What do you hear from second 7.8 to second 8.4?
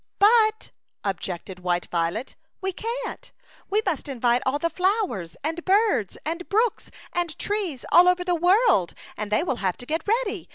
all over the